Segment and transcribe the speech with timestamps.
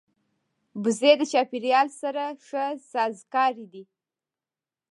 [0.83, 3.83] وزې د چاپېریال سره ښه سازګارې دي